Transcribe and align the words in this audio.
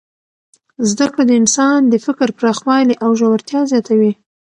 زده 0.89 1.05
کړه 1.11 1.23
د 1.27 1.31
انسان 1.41 1.79
د 1.87 1.95
فکر 2.05 2.27
پراخوالی 2.37 2.95
او 3.03 3.09
ژورتیا 3.19 3.61
زیاتوي. 3.71 4.11